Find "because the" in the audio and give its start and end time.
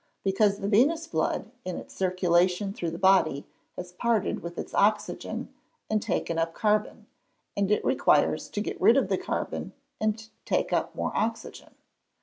0.23-0.67